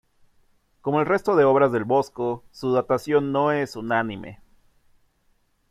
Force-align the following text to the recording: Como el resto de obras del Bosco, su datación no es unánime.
Como 0.81 0.99
el 0.99 1.05
resto 1.05 1.35
de 1.35 1.43
obras 1.43 1.71
del 1.71 1.83
Bosco, 1.83 2.43
su 2.51 2.71
datación 2.73 3.31
no 3.31 3.51
es 3.51 3.75
unánime. 3.75 4.39